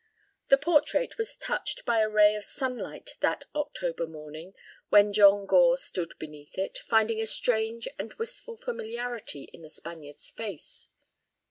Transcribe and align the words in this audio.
The 0.47 0.57
portrait 0.57 1.19
was 1.19 1.35
touched 1.35 1.85
by 1.85 1.99
a 1.99 2.09
ray 2.09 2.33
of 2.33 2.43
sunlight 2.43 3.17
that 3.19 3.45
October 3.53 4.07
morning 4.07 4.55
when 4.89 5.13
John 5.13 5.45
Gore 5.45 5.77
stood 5.77 6.17
beneath 6.17 6.57
it, 6.57 6.79
finding 6.87 7.21
a 7.21 7.27
strange 7.27 7.87
and 7.99 8.11
wistful 8.15 8.57
familiarity 8.57 9.43
in 9.53 9.61
the 9.61 9.69
Spaniard's 9.69 10.31
face. 10.31 10.89